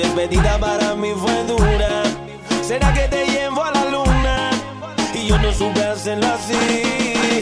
[0.00, 2.02] despedida para mí fue dura.
[2.62, 4.50] ¿Será que te llevo a la luna?
[5.12, 7.39] Y yo no supe hacerlo así.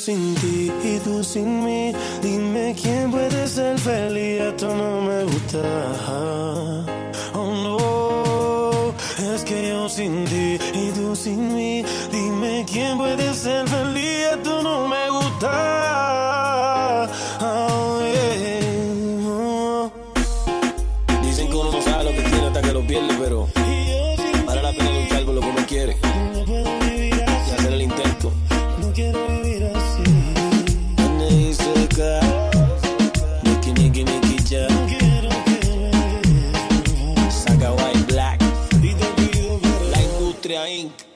[0.00, 1.92] sin ti y tú sin mí.
[2.22, 5.62] Dime quién puede ser feliz, esto no me gusta.
[7.34, 8.94] Oh no,
[9.34, 11.84] es que yo sin ti y tú sin mí.
[12.10, 14.29] Dime quién puede ser feliz.
[40.60, 41.09] Nhanque.